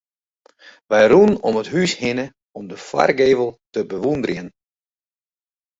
Wy 0.89 1.01
rûnen 1.09 1.41
om 1.47 1.55
it 1.61 1.69
hús 1.73 1.91
hinne 2.01 2.25
om 2.57 2.63
de 2.69 2.75
foargevel 2.87 3.49
te 3.71 3.79
bewûnderjen. 3.89 4.49